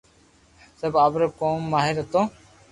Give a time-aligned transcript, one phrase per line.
[0.79, 2.21] سب آپري ڪوم ماھر ھتو